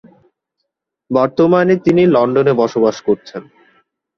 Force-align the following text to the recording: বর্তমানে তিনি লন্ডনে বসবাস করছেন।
বর্তমানে 1.11 1.73
তিনি 1.85 2.03
লন্ডনে 2.15 2.53
বসবাস 2.61 2.97
করছেন। 3.07 3.41